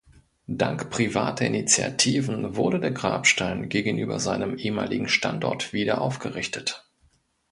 Dank 0.47 0.89
privater 0.89 1.45
Initiativen 1.45 2.55
wurde 2.55 2.79
der 2.79 2.89
Grabstein 2.89 3.69
gegenüber 3.69 4.19
seinem 4.19 4.57
ehemaligen 4.57 5.07
Standort 5.07 5.73
wieder 5.73 6.01
aufgerichtet. 6.01 6.89